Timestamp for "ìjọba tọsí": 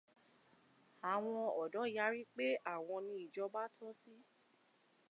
3.23-4.13